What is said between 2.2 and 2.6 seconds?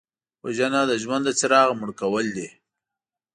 دي